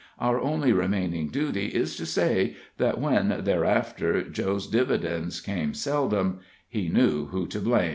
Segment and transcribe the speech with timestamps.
[0.17, 6.89] Our only remaining duty is to say that when, thereafter, Joe's dividends came seldom, he
[6.89, 7.89] knew who to blame.